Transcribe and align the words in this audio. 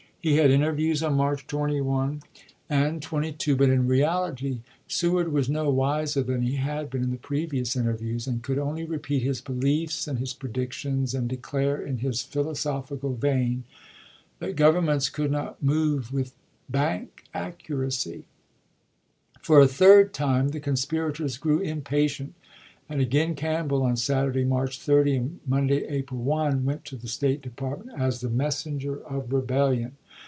He 0.23 0.35
had 0.35 0.51
interviews 0.51 1.01
on 1.01 1.15
March 1.15 1.47
21 1.47 2.09
and 2.09 2.21
uo. 2.21 2.21
410 2.69 2.75
ABRAHAM 2.75 2.77
LINCOLN 2.77 2.77
en. 2.77 2.99
xxiv. 3.01 3.09
22. 3.09 3.55
But 3.55 3.69
in 3.71 3.87
reality 3.87 4.59
Seward 4.87 5.33
was 5.33 5.49
no 5.49 5.71
wiser 5.71 6.21
than 6.21 6.43
he 6.43 6.57
had 6.57 6.91
been 6.91 7.01
in 7.03 7.09
the 7.09 7.17
previous 7.17 7.75
interviews, 7.75 8.27
and 8.27 8.43
could 8.43 8.57
The 8.57 8.61
com 8.61 8.67
only 8.69 8.83
repeat 8.85 9.23
his 9.23 9.41
beliefs 9.41 10.07
and 10.07 10.19
his 10.19 10.35
predictions, 10.35 11.15
and 11.15 11.27
de 11.27 11.37
™ 11.37 11.39
TooEfba, 11.39 11.41
clare, 11.41 11.81
in 11.81 11.97
his 11.97 12.21
philosophical 12.21 13.15
vein, 13.15 13.63
that" 14.37 14.55
governments 14.55 15.07
arks. 15.07 15.15
* 15.15 15.15
could 15.15 15.31
not 15.31 15.63
move 15.63 16.13
with 16.13 16.35
bank 16.69 17.23
accuracy." 17.33 18.17
tS 18.17 18.17
seward, 18.17 19.41
For 19.47 19.59
a 19.59 19.67
third 19.67 20.13
time 20.13 20.49
the 20.49 20.59
conspirators 20.59 21.37
grew 21.39 21.61
impatient, 21.61 22.35
i86i.' 22.37 22.43
and 22.91 23.01
again 23.01 23.33
Campbell, 23.35 23.81
on 23.81 23.95
Saturday, 23.97 24.43
March 24.45 24.77
30, 24.79 25.15
and 25.15 25.25
'Record'"11 25.25 25.49
Monday, 25.49 25.85
April 25.87 26.21
1, 26.21 26.63
went 26.65 26.85
to 26.85 26.95
the 26.97 27.07
State 27.07 27.41
Department 27.41 27.89
as 27.99 28.21
Vomente, 28.21 28.25
oc 28.25 28.29
tne 28.29 28.35
messenger 28.37 28.97
of 29.07 29.33
rebellion. 29.33 29.93